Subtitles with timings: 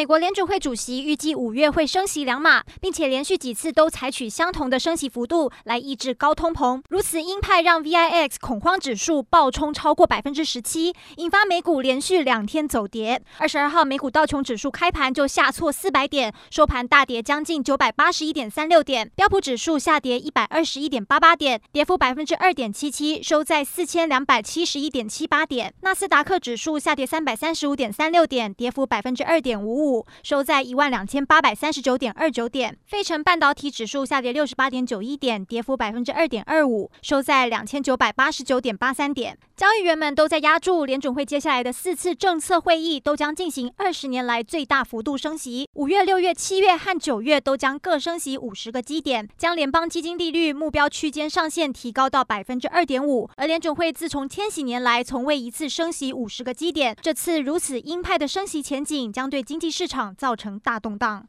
[0.00, 6.80] 美国联准会主席预计五月会升息两码，并且连续几次都采取相同的升息幅度来抑制高通膨。
[6.88, 13.20] 如此鹰派让 VIX 恐慌指数暴冲超过百分之十七，引发美股连续两天走跌。
[13.36, 19.10] 二十二号美股道琼指数开盘就下挫四百点，收盘大跌将近九百八十一点三六点。
[19.14, 25.74] 标普指数下跌一百二十一点八八点，跌幅百分之二点七七，收在四千两百七十一点七八点。
[25.82, 29.89] 纳斯达克指数下跌三百三十五点三六点，跌幅百分之二点五五。
[29.90, 39.36] 五收在一万两千八百三十九点二九点，费城半导体指数下跌六十八点九一点，跌幅百分之二点二五，收在两千九百八十九点八三点。
[39.56, 53.28] 交易员们都在押注联准会接下来的四次政策会议都将进行二十年来最大幅度升息，五月、六月、七月和九月都将各升息五十个基点，将联邦基金利率目标区间上限提高到百分之二点五。
[53.36, 61.28] 而联准会自从千禧年来从未一次升息五十个基点，这次如此鹰派的升息前景将对经济市场造成大动荡。